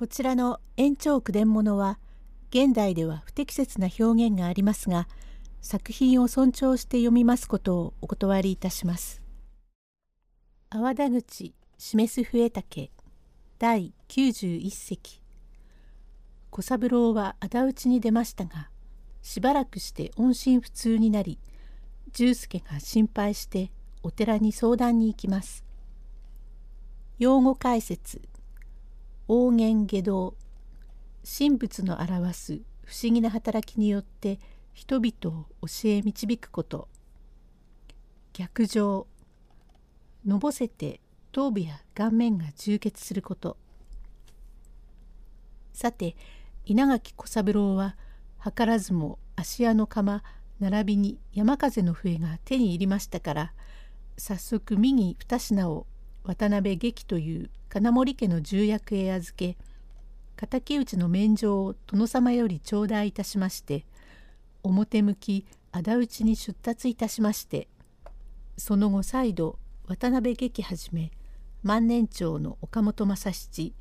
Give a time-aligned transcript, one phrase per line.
[0.00, 1.98] こちらの延長句伝物は
[2.48, 5.06] 現代では不適切な表現がありますが
[5.60, 9.20] 作品を尊重して読みますことをお断りいたします。
[10.70, 12.90] 阿波田口示す笛竹
[13.58, 15.20] 第91席
[16.48, 18.70] 小三郎は仇討ちに出ましたが
[19.20, 21.38] しばらくして音信不通になり
[22.14, 23.70] 重助が心配して
[24.02, 25.62] お寺に相談に行きます。
[27.18, 28.29] 用語解説
[29.32, 30.34] 王言下道
[31.22, 34.40] 神仏の表す不思議な働きによって
[34.72, 36.88] 人々を教え導くこと。
[38.32, 39.06] 逆上
[40.26, 43.56] のぼせて頭部や顔面が充血すること。
[45.72, 46.16] さて
[46.66, 47.94] 稲垣小三郎は
[48.44, 50.24] 図らずも芦屋の釜
[50.58, 53.52] 並びに山風の笛が手に入りましたから
[54.18, 55.86] 早速右二品を
[56.24, 59.56] 渡辺劇という金森家の重役へ預け
[60.36, 63.84] 敵討ちの免状を殿様より頂戴いたしまして
[64.62, 67.68] 表向き仇討ちに出立いたしまして
[68.56, 71.10] その後再度渡辺劇はじめ
[71.62, 73.74] 万年長の岡本正七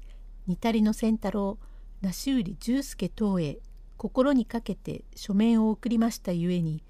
[0.47, 1.57] 似たりの仙太郎
[2.01, 3.59] 梨売重助等へ
[3.97, 6.83] 心にかけて書面を送りましたゆえに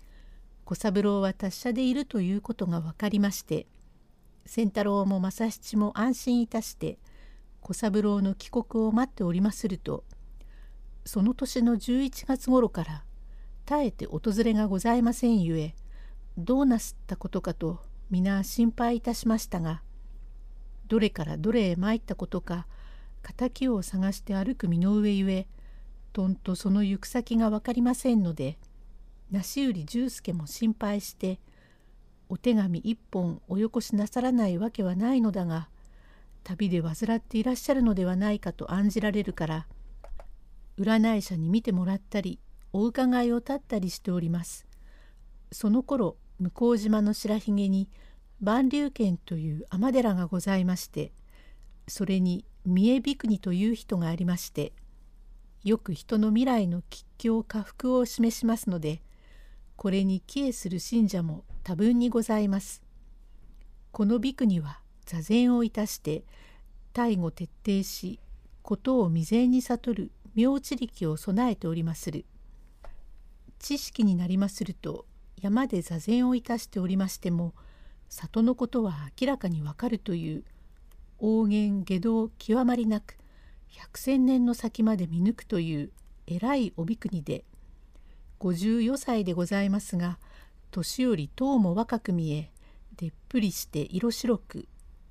[0.66, 3.66] 小三郎は達者でいるということが分かりまして
[4.46, 7.00] 仙太郎も正七も安心いたして
[7.62, 10.04] 小三郎の帰国を待っておりますると
[11.06, 13.04] その年の11月頃から
[13.66, 15.76] 絶えて訪れがございませんゆえ
[16.38, 19.82] どうなすったことかと皆心配いたしましたが
[20.88, 22.66] どれからどれへ参ったことか
[23.38, 25.48] 敵を探して歩く身の上ゆえ
[26.14, 28.58] とんとその行く先が分かりませんので
[29.32, 31.40] 梨売重助も心配して
[32.30, 35.68] お手紙一本およこしなさらないわけはないのだが
[36.44, 39.68] 旅で患っていらっしゃるのではないかと案じられるから
[40.78, 42.40] 占い師に見てもらったり
[42.72, 44.68] お伺いを立ったりしております。
[45.52, 47.90] その頃向島の白ひげに
[48.40, 51.12] 万竜軒という尼寺がございまして
[51.88, 54.72] それに三重比国という人がありまして
[55.64, 59.02] よく人の未来の吉凶下福を示しますので
[59.80, 62.84] これに帰依する信者も多分にございます。
[63.94, 66.26] このビクには座禅をいたして
[66.92, 68.20] 大悟徹底し
[68.62, 72.26] ことを未然に悟る妙知力を備えておりまする。
[73.58, 75.06] 知識になりますると
[75.40, 77.54] 山で座禅をいたしておりましても
[78.10, 80.44] 里のことは明らかにわかるという
[81.20, 83.18] 王言下道極まりなく
[83.70, 85.92] 百千年の先まで見抜くという
[86.28, 87.46] 偉い帯国で
[88.40, 90.18] 54歳でございますが
[90.72, 92.52] 年よりとうも若く見え
[92.96, 94.68] でっぷりして色白く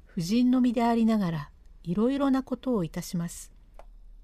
[0.07, 1.51] 婦人の身でありながら
[1.85, 3.53] いろいろなことをいたします。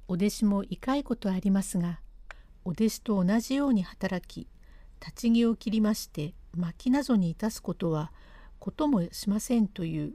[0.07, 2.01] お弟子もいかいことありますが
[2.65, 4.47] お弟子と同じように働き
[5.01, 8.13] 立ち木を切りまして薪などにいたすことは
[8.59, 10.13] こともしませんという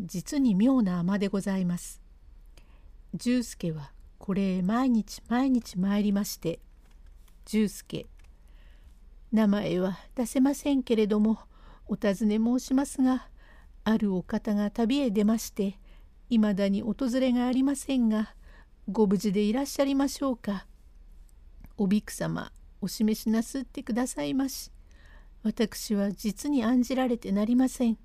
[0.00, 2.00] 実に妙な尼でございます。
[3.14, 6.60] 重助はこれへ毎日毎日参りまして
[7.46, 8.06] 「重助
[9.32, 11.38] 名前は出せませんけれども
[11.86, 13.28] お尋ね申しますが
[13.84, 15.78] あるお方が旅へ出まして
[16.30, 18.34] いまだに訪れがありませんが
[18.90, 20.66] ご無事でいらっしゃりましょうか。
[21.76, 22.50] おびく様
[22.80, 24.72] お示しなすってくださいまし。
[25.42, 27.98] 私は実に案じられてなりません。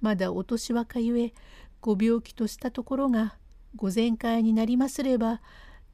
[0.00, 1.34] まだお年若ゆえ
[1.80, 3.36] ご病気としたところが
[3.74, 5.42] ご全快になりますれば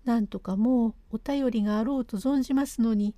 [0.04, 3.14] なんとかもうお便りがあろうと存じますのに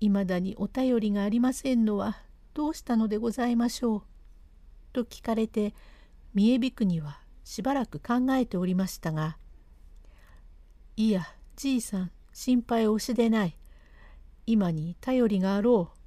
[0.00, 2.18] いまだにお便りがありませんのは
[2.54, 4.02] どうしたのでございましょう？
[4.92, 5.74] と聞かれて
[6.34, 9.38] 三重びくにはしばらく考えておりましたが
[10.96, 11.26] 「いや
[11.56, 13.56] じいさん心配をしでない。
[14.46, 15.98] 今に頼りがあろう。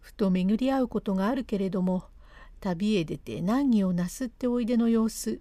[0.00, 2.04] ふと巡り合うことがあるけれども
[2.60, 5.40] 旅へ出て難儀をなすっておいでの様子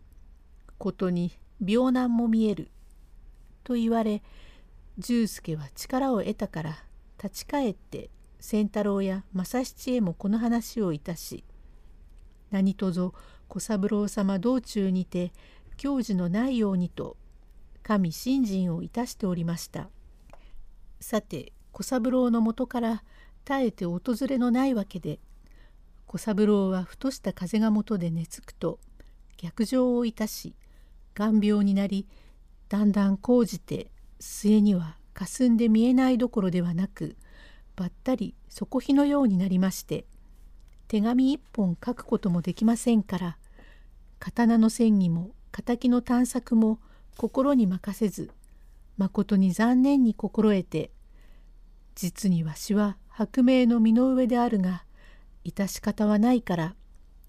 [0.77, 1.31] ことに
[1.65, 2.69] 病難も見える」
[3.63, 4.21] と言われ
[4.97, 6.83] 重助は力を得たから
[7.21, 8.09] 立ち返って
[8.39, 11.43] 仙太郎や正七へもこの話をいたし
[12.51, 13.13] 何とぞ
[13.47, 15.31] 小三郎様道中にて
[15.77, 17.17] 教授のないようにと
[17.83, 19.89] 神信心をいたしておりました。
[20.99, 23.03] さて小三郎のもとから
[23.45, 25.19] 絶えて訪れのないわけで
[26.05, 28.79] 小三郎はふとした風がもとで寝つくと
[29.37, 30.55] 逆上をいたし
[31.13, 32.07] 眼病になり
[32.67, 37.17] だんだん講じて末には霞んで見えないどころではなく
[37.75, 40.05] ばったり底火のようになりまして
[40.87, 43.37] 手紙一本書くこともできませんから
[44.19, 46.79] 刀の戦技も敵の探索も
[47.17, 48.29] 心に任せず
[48.95, 50.91] まことに残念に心得て
[51.95, 54.83] 実にわしは薄命の身の上であるが
[55.43, 56.75] 致し方はないから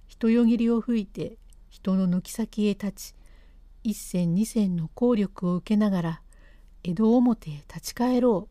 [0.08, 1.38] 人よぎりを吹いて
[1.70, 3.14] 人の軒先へ立ち
[3.82, 6.22] 一銭二銭の効力を受けながら
[6.82, 8.48] 江戸表へ立ち返ろ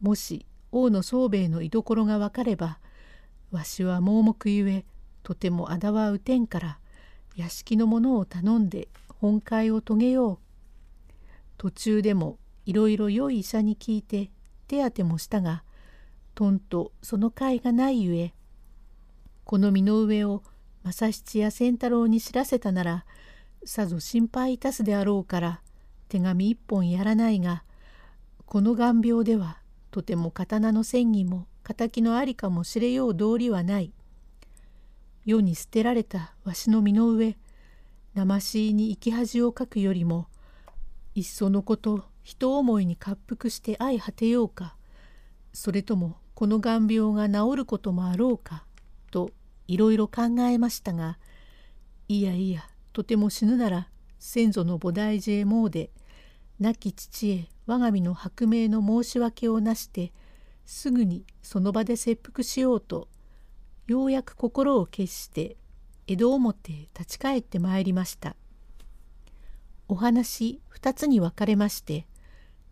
[0.00, 0.04] う。
[0.04, 2.78] もし王の宗兵衛の居所が分かれば
[3.50, 4.84] わしは盲目ゆえ
[5.22, 6.78] とてもあだは打てんから
[7.36, 10.38] 屋敷の者を頼んで本会を遂げよう。
[11.58, 14.30] 途中でもいろいろ良い医者に聞いて
[14.66, 15.62] 手当てもしたが
[16.34, 18.32] とんとその甲斐がないゆえ
[19.44, 20.42] この身の上を
[20.84, 23.04] 正七や仙太郎に知らせたなら
[23.64, 25.60] さぞ心配いたすであろうから
[26.12, 27.64] 手紙一本やらないが
[28.44, 29.56] この眼病では
[29.90, 33.94] とても刀の戦技も敵のありかもしれよう道理はない。
[35.24, 37.38] 世に捨てられたわしの身の上
[38.12, 40.26] 生しに生き恥をかくよりも
[41.14, 44.76] いっそのこと人思いに滑腹して相果てようか
[45.54, 48.66] それともこの眼病が治ることもあろうか
[49.10, 49.30] と
[49.66, 51.18] いろいろ考えましたが
[52.08, 53.88] いやいやとても死ぬなら
[54.18, 55.90] 先祖の菩提寺へ詣
[56.62, 60.12] 亡き父へ我が身の薄命の申し訳をなして
[60.64, 63.08] すぐにその場で切腹しようと
[63.88, 65.56] ようやく心を決して
[66.06, 68.36] 江戸表へ立ち返ってまいりました。
[69.88, 72.06] お話二つに分かれまして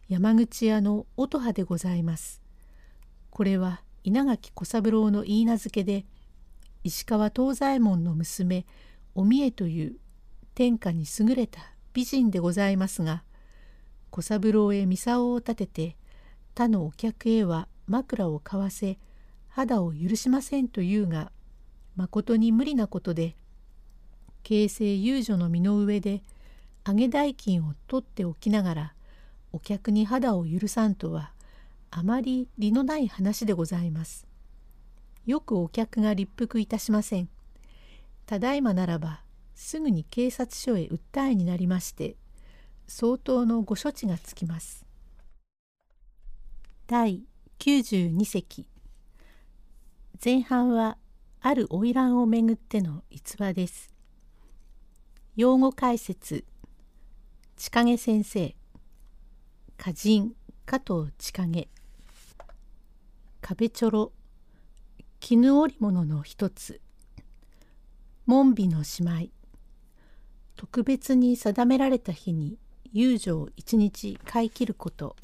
[0.08, 2.40] 山口屋の音羽でございます。
[3.30, 6.06] これは稲垣小三郎の言い名付けで
[6.84, 8.66] 石川東左衛門の娘
[9.16, 9.96] お三重という
[10.54, 11.60] 天下に優れた
[11.92, 13.24] 美人でございますが
[14.10, 15.96] 小三郎へ操を立てて
[16.54, 18.98] 他のお客へは枕を買わせ
[19.48, 21.32] 肌を許しませんというが
[21.96, 23.36] まことに無理なことで
[24.42, 26.22] 形成遊女の身の上で
[26.86, 28.94] 揚げ代金を取っておきながら
[29.52, 31.32] お客に肌を許さんとは
[31.90, 34.26] あまり利のない話でございます。
[35.26, 37.28] よくお客が立腹いたしません。
[38.26, 39.22] ただいまならば
[39.56, 42.14] すぐに警察署へ訴えになりまして
[42.92, 44.84] 相当のご処置がつきます。
[46.88, 47.22] 第
[47.60, 48.66] 92席。
[50.22, 50.98] 前半は
[51.40, 53.94] ある花魁をめぐっての逸話です。
[55.36, 56.44] 用語解説。
[57.56, 58.56] 千景先生。
[59.78, 60.34] 歌人。
[60.66, 61.68] 加藤千景。
[63.40, 64.12] 壁ちょろ
[65.20, 66.80] 絹織物の一つ。
[68.26, 69.32] 門美の姉妹
[70.56, 72.58] 特別に定められた日に
[72.92, 75.16] 遊女を一日買い切ること。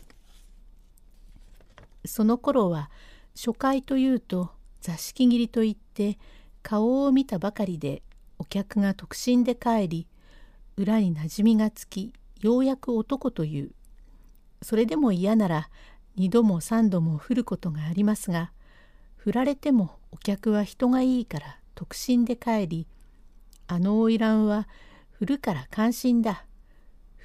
[2.05, 2.91] その頃は
[3.35, 6.19] 初回というと座敷切りといって
[6.63, 8.03] 顔を見たばかりで
[8.39, 10.07] お客が特進で帰り
[10.77, 13.73] 裏になじみがつきようやく男という。
[14.63, 15.69] それでも嫌なら
[16.17, 18.53] 二度も三度も降ることがありますが
[19.17, 22.87] 振られてもお客は人がいいから特進で帰り
[23.67, 24.69] あの花魁は
[25.11, 26.45] 振るから関心だ。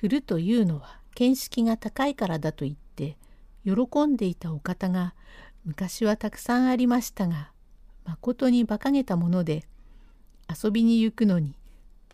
[0.01, 3.17] 振るというのは見識が高いからだと言って
[3.63, 5.13] 喜んでいたお方が
[5.63, 7.51] 昔はたくさんありましたが
[8.03, 9.63] まことに馬鹿げたもので
[10.49, 11.53] 遊びに行くのに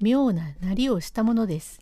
[0.01, 1.79] 妙ななりをしたものです。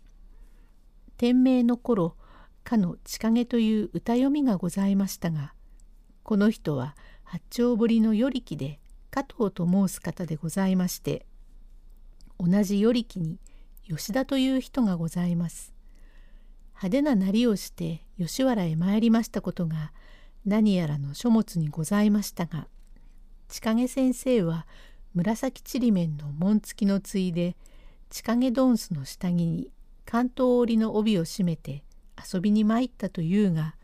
[1.18, 2.16] 天明の頃
[2.64, 5.56] かの千景という歌読みがございましたが
[6.22, 11.26] この人は八丁堀の与力で加藤と申す方でございまして
[12.40, 13.40] 同じ与力に
[13.88, 15.75] 吉田という人がございます。
[16.76, 19.94] 派手ななりをして吉原へ参りましたことが
[20.46, 22.68] 何やらの書物にございましたが
[23.48, 24.68] 千景先生は
[25.14, 27.56] 紫ちりめんの紋付きのついで
[28.10, 29.72] 千景ドンスの下着に
[30.06, 31.84] 関東織の帯を締めて
[32.34, 33.76] 遊びに参ったというが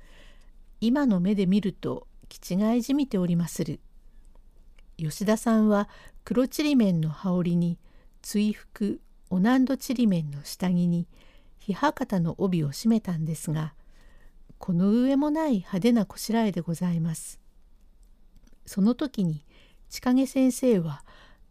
[0.80, 3.82] 今の目で見ると気違いじみておりまする。
[4.98, 5.90] 吉田さんは
[6.24, 7.80] 黒ちりめんの羽織に
[8.22, 11.08] 追服オナンドちりめんの下着に
[11.62, 13.74] ひはかたの帯を締めたんですが
[14.58, 17.40] この上もない派手なこしらえでございます。
[18.66, 19.46] その時に
[19.90, 21.04] 千景先生は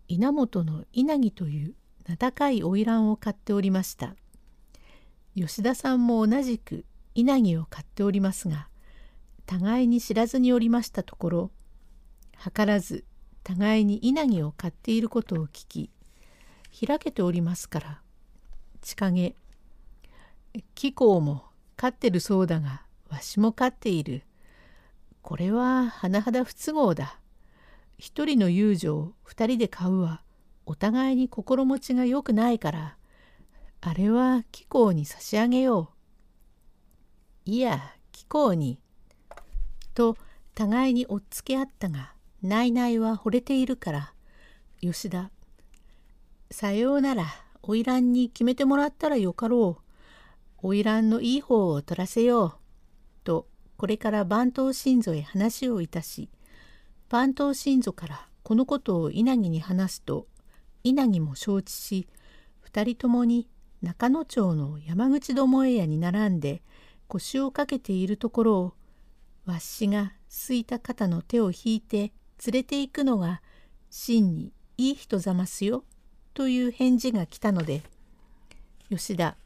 [0.09, 1.75] 稲本の稲城という
[2.07, 4.15] 名高い花魁を買っておりました。
[5.37, 8.69] 吉田さんも同じく稲城を買っておりますが
[9.47, 11.51] 互いに知らずにおりましたところ
[12.43, 13.05] 図らず
[13.43, 15.91] 互いに稲城を買っていることを聞き
[16.87, 18.01] 開けておりますから
[18.81, 19.35] 千景
[20.75, 21.45] 貴公も
[21.77, 24.23] 飼ってるそうだがわしも飼っている
[25.23, 27.19] これは甚だ不都合だ
[27.99, 30.23] 一人の遊女を二人で買うは
[30.67, 32.97] お互いに心持ちが良くないから
[33.83, 35.91] あれは貴公に差し上げよ
[37.47, 37.51] う。
[37.51, 38.79] いや、貴公に。
[39.95, 40.19] と
[40.55, 44.13] 互いに追っつけ合ったが、内々は惚れているから、
[44.83, 45.31] 吉田。
[46.51, 47.25] さようなら、
[47.63, 49.90] 花魁に決めてもらったらよかろう。
[50.63, 52.53] 花魁のいい方を取らせよう。
[53.25, 53.49] と、
[53.79, 56.29] これから番頭信祖へ話をいたし、
[57.09, 60.27] 番頭信祖からこのことを稲城に話すと、
[60.85, 62.09] 稲城も承知し、
[62.61, 63.49] 二人ともに
[63.81, 66.63] 中野町の山口どもえ屋に並んで
[67.09, 68.75] 腰をかけているところを、
[69.47, 72.13] わっしがすいた肩の手を引いて
[72.45, 73.41] 連れて行くのが
[73.89, 75.85] 真にいい人ざますよ
[76.35, 77.83] という返事が来たので
[78.91, 79.37] 吉田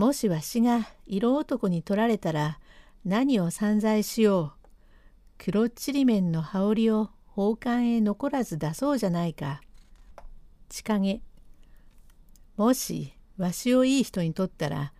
[0.00, 2.58] もしわしが色男に取られたら
[3.04, 4.68] 何を散財しよう。
[5.36, 9.60] 黒ちりめんの羽織を宝冠へ残らず出そうじゃないか。
[10.70, 11.20] 千景
[12.56, 14.94] もしわしをいい人にとったら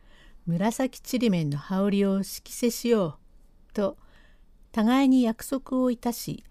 [0.44, 3.16] 紫ちりめんの羽織を色せしよ
[3.70, 3.72] う。
[3.72, 3.96] と
[4.70, 6.44] 互いに約束をいたし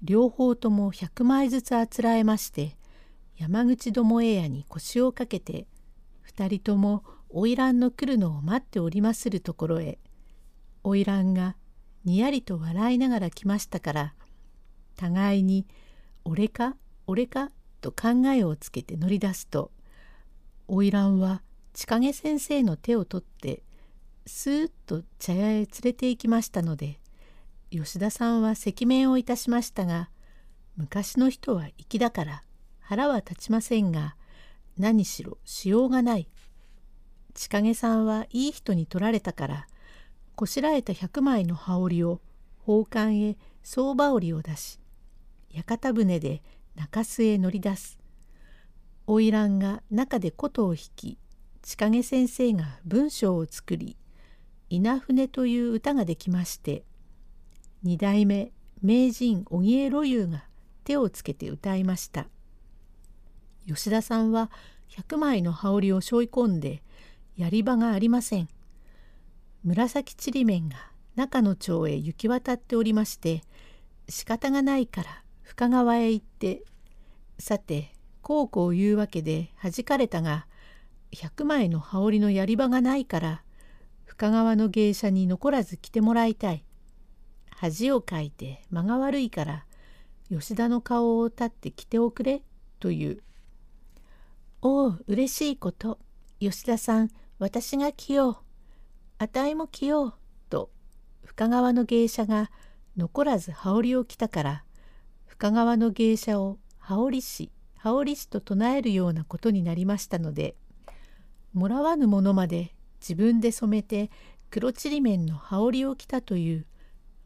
[0.00, 2.76] 両方とも100枚ずつあつらえまして
[3.36, 5.66] 山口どもえ屋に腰をかけて
[6.22, 9.98] 二人とも花魁の来るのを待っておりまするところへ
[10.82, 11.56] 花魁が
[12.04, 14.14] にやりと笑いながら来ましたから
[14.96, 15.66] 互いに
[16.24, 19.70] 「俺か俺か?」と考えをつけて乗り出すと
[20.68, 23.62] 花魁は千景先生の手を取って
[24.26, 27.00] スーッと茶屋へ連れて行きましたので
[27.70, 30.10] 吉田さんは赤面をいたしましたが
[30.76, 32.42] 昔の人は粋だから
[32.80, 34.16] 腹は立ちませんが
[34.76, 36.28] 何しろしようがない
[37.34, 39.66] 千景さんはいい人に取られたから
[40.34, 42.20] こしらえた100枚の羽織を
[42.60, 44.78] 宝冠へ相場織を出し
[45.50, 46.42] 屋形船で
[46.76, 47.98] 中洲へ乗り出す。
[49.06, 51.18] 花魁が中で琴を弾き
[51.62, 53.96] 千景先生が文章を作り
[54.70, 56.84] 「稲船」という歌ができまして
[57.82, 60.44] 二代目名人荻江露遊が
[60.84, 62.28] 手をつけて歌いました。
[63.66, 64.50] 吉田さんは
[64.88, 66.82] 100枚の羽織を背負い込んで
[67.36, 68.48] やり場がありません。
[69.62, 70.76] 紫ちりめんが
[71.16, 73.42] 中の町へ行き渡っておりまして
[74.08, 76.62] 仕方がないから深川へ行って
[77.38, 80.46] さてこうこう言うわけで弾かれたが
[81.12, 83.42] 100枚の羽織のやり場がないから
[84.04, 86.64] 深川の芸者に残らず来てもらいたい。
[87.50, 89.66] 恥をかいて間が悪いから
[90.30, 92.42] 吉田の顔を立って着ておくれ
[92.78, 93.22] という。
[94.62, 95.98] おお嬉しいこと。
[96.40, 98.36] 吉田さん私が着よう。
[99.18, 100.14] あたいも着よう。
[100.48, 100.70] と
[101.22, 102.50] 深川の芸者が
[102.96, 104.64] 残らず羽織を着たから
[105.26, 110.56] 深川の芸者を羽織師羽織師と唱えるようなことになりましたので
[111.52, 114.10] もらわぬものまで自分で染めて
[114.48, 116.66] 黒ちりめんの羽織を着たという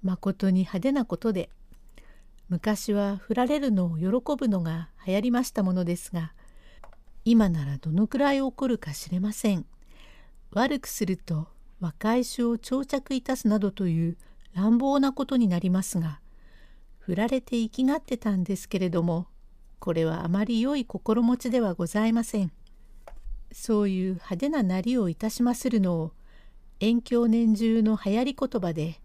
[0.02, 1.50] まことに派手なことで
[2.48, 6.32] 昔は振られるのを喜ぶのが流行りましたものですが
[7.26, 9.64] 今ならどのくらい起こるか知れません。
[10.50, 11.48] 悪くすると
[11.80, 14.16] 若い種を長着いたすなどという
[14.52, 16.20] 乱暴なことになりますが
[17.00, 19.26] 振られて生きがってたんですけれども
[19.80, 22.52] これはあまり良い心持ちではございません。
[23.52, 26.12] そういう派手ななりをいたしまするのを
[26.80, 29.00] 遠鏡年中の流行り言葉で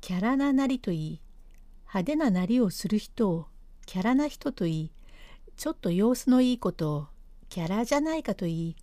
[0.00, 1.20] キャラななりといい
[1.86, 3.46] 派手ななりをする人を
[3.86, 4.92] キャラな人といい
[5.56, 7.06] ちょっと様子のいいことを
[7.50, 8.76] キャラじゃないかといい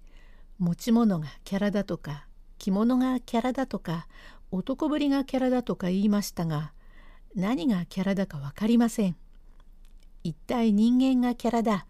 [0.60, 2.28] 持ち物がキャラだとか
[2.60, 4.08] 着物がキャラだとか
[4.52, 6.74] 男ぶりがキャラだとか言いましたが
[7.34, 9.16] 何がキャラだか分かりません。
[10.24, 11.88] 一体人間がキャラだ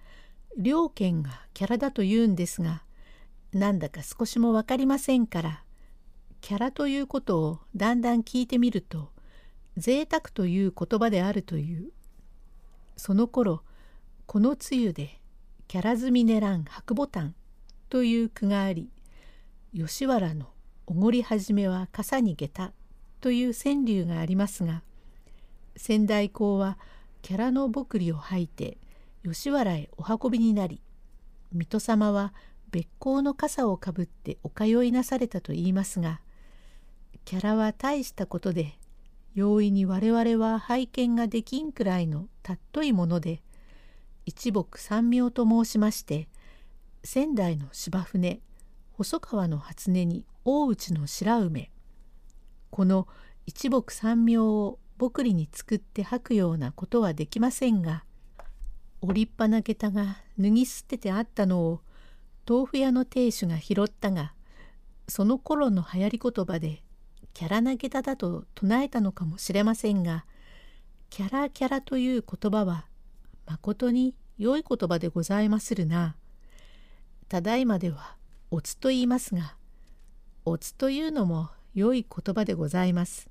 [0.57, 2.83] 両権がキャラだと言うんですが
[3.51, 5.63] なんだか少しも分かりませんから
[6.41, 9.09] キャラということをだんだん聞いてみると
[9.75, 11.89] 贅沢という言葉であるという
[12.95, 13.63] その頃
[14.27, 15.19] この梅雨で
[15.67, 17.35] キャラ積みねらん白ボタン
[17.89, 18.89] という句があり
[19.75, 20.47] 吉原の
[20.85, 22.71] おごり始めは傘に下駄
[23.19, 24.81] という川柳がありますが
[25.75, 26.77] 仙台公は
[27.21, 28.77] キャラのぼくりを吐いて
[29.25, 30.79] 吉原へお運びになり
[31.51, 32.33] 水戸様は
[32.71, 36.21] 別行の傘をかぶってお通いなされたと言いますが
[37.25, 38.77] キャラは大したことで
[39.35, 43.41] 容易に我々は拝見ができんくらいのたっといもので
[44.27, 46.27] 一木三妙と申しまして
[47.01, 48.41] 仙台の芝船
[48.91, 51.71] 細川の初音に大内の白梅
[52.69, 53.07] この
[53.45, 58.03] 一木三妙を僕りに作って吐くようなことはできませんが
[58.99, 61.79] 折りっぱな下駄が脱ぎ捨ててあったのを
[62.45, 64.33] 豆腐屋の亭主が拾ったが
[65.07, 66.83] その頃の流行り言葉で
[67.33, 70.25] キャラ投げだだと唱えたのかもしれませんが
[71.09, 72.87] キャラキャラという言葉は
[73.47, 76.15] まことに良い言葉でございまするな。
[77.29, 78.15] ただいまでは
[78.51, 79.55] おつと言いますが
[80.45, 83.29] おつというのも良い言葉でございます。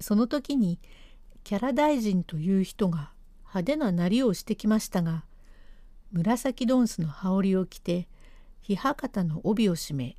[0.00, 0.78] その時に
[1.44, 3.10] キャラ大臣という人が
[3.44, 5.24] 派手ななりをしてきましたが
[6.12, 8.08] 紫ドンスの羽織を着て
[8.68, 10.16] 檜旗の帯を締め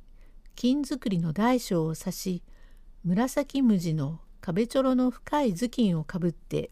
[0.56, 2.42] 金作りの大小を刺し
[3.04, 6.70] 紫無地の壁ちょろの深い頭巾をかぶって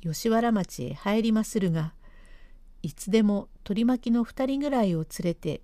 [0.00, 1.94] 吉原町へ入りまするが
[2.82, 5.62] いつでも取り巻きの2人ぐらいを連れて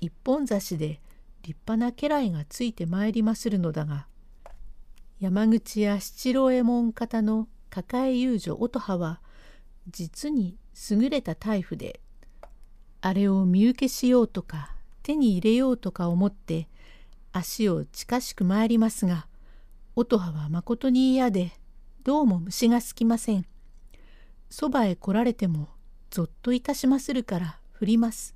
[0.00, 1.00] 一本差しで
[1.42, 4.06] 立派な家来がついてまいりまするのだが
[5.20, 9.20] 山口や七郎右衛門方の抱え遊女音羽は
[9.88, 10.56] 実に
[10.90, 12.00] 優れた大夫で
[13.00, 16.68] あれを見受けしようとか手に入れようとか思って
[17.32, 19.26] 足を近しく参りますが
[19.96, 21.52] 音羽はまことに嫌で
[22.02, 23.49] どうも虫がすきません。
[24.50, 25.68] そばへ来られても
[26.10, 28.34] ぞっといたしまするから振ります。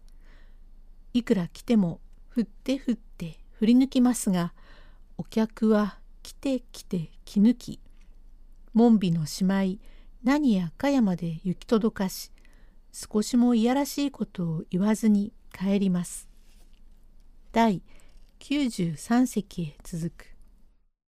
[1.12, 4.52] いくら来ても振って振って振り抜きますが
[5.18, 7.80] お客は来て来て気抜き
[8.72, 9.80] 門尾のしまい
[10.22, 12.32] 何やかやまで行き届かし
[12.92, 16.28] 少しもいやらしいことを言わずに帰ります。
[17.52, 17.82] 第
[18.40, 20.33] 93席へ続く